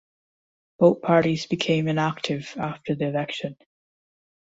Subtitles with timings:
[0.79, 3.55] Both parties became inactive after the election.